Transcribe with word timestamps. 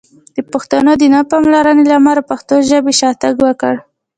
د 0.35 0.37
پښتنو 0.51 0.91
د 0.97 1.03
نه 1.13 1.21
پاملرنې 1.31 1.83
له 1.89 1.93
امله 1.99 2.21
پښتو 2.29 2.55
ژبې 2.69 2.93
شاتګ 2.99 3.35
وکړ! 3.45 3.75